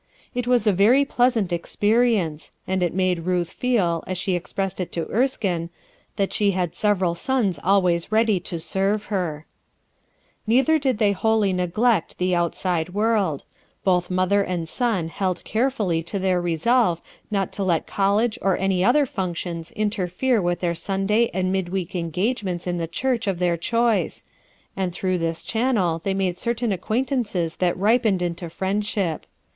It 0.33 0.47
was 0.47 0.65
a 0.65 0.73
very 0.73 1.05
pleasant 1.05 1.53
experience, 1.53 2.53
and 2.65 2.81
it 2.81 2.91
made 2.95 3.27
Ruth 3.27 3.51
feel, 3.51 4.03
as 4.07 4.17
she 4.17 4.35
ex 4.35 4.51
pressed 4.51 4.79
it 4.79 4.91
to 4.93 5.05
Erskine, 5.13 5.69
that 6.15 6.33
she 6.33 6.53
had 6.57 6.73
several 6.73 7.13
sons 7.13 7.59
always 7.63 8.11
ready 8.11 8.39
to 8.39 8.57
serve 8.57 9.03
her, 9.13 9.45
7 10.47 10.47
2 10.47 10.47
RUTH 10.47 10.47
ERSKINE'S 10.47 10.47
SOX 10.47 10.47
Neither 10.73 10.79
did 10.79 10.97
they 10.97 11.11
wholly 11.11 11.53
neglect 11.53 12.17
the 12.17 12.33
outsid 12.35 12.89
world, 12.95 13.43
Both 13.83 14.09
mother 14.09 14.41
and 14.41 14.67
eon 14.67 15.09
held 15.09 15.43
carefully 15.43 16.01
to 16.01 16.17
their 16.17 16.41
resolve 16.41 16.99
not 17.29 17.51
to 17.51 17.63
let 17.63 17.85
college 17.85 18.39
or 18.41 18.57
any 18.57 18.83
other 18.83 19.05
functions 19.05 19.71
interfere 19.73 20.41
with 20.41 20.61
their 20.61 20.73
Sunday 20.73 21.29
and 21.31 21.51
mid, 21.51 21.69
week 21.69 21.93
engagements 21.95 22.65
in 22.65 22.77
the 22.79 22.87
church 22.87 23.27
of 23.27 23.37
their 23.37 23.55
choice 23.55 24.23
and 24.75 24.93
through 24.93 25.19
this 25.19 25.43
channel 25.43 26.01
they 26.03 26.15
made 26.15 26.39
certain* 26.39 26.71
acquaintances 26.71 27.57
that 27.57 27.77
ripened 27.77 28.23
into 28.23 28.49
friendship. 28.49 29.27